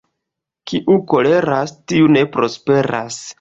[0.71, 3.21] Kiu koleras, tiu ne prosperas.